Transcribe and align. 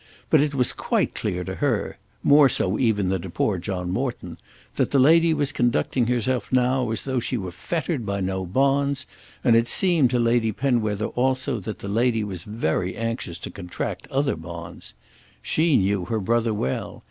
But 0.31 0.41
it 0.41 0.55
was 0.55 0.73
quite 0.73 1.13
clear 1.13 1.43
to 1.43 1.53
her, 1.57 1.99
more 2.23 2.49
so 2.49 2.79
even 2.79 3.09
than 3.09 3.21
to 3.21 3.29
poor 3.29 3.59
John 3.59 3.91
Morton, 3.91 4.39
that 4.77 4.89
the 4.89 4.97
lady 4.97 5.31
was 5.31 5.51
conducting 5.51 6.07
herself 6.07 6.51
now 6.51 6.89
as 6.89 7.05
though 7.05 7.19
she 7.19 7.37
were 7.37 7.51
fettered 7.51 8.03
by 8.03 8.19
no 8.19 8.43
bonds, 8.47 9.05
and 9.43 9.55
it 9.55 9.67
seemed 9.67 10.09
to 10.09 10.17
Lady 10.19 10.51
Penwether 10.51 11.05
also 11.09 11.59
that 11.59 11.77
the 11.77 11.87
lady 11.87 12.23
was 12.23 12.45
very 12.45 12.97
anxious 12.97 13.37
to 13.37 13.51
contract 13.51 14.07
other 14.07 14.35
bonds. 14.35 14.95
She 15.43 15.77
knew 15.77 16.05
her 16.05 16.19
brother 16.19 16.51
well. 16.51 16.99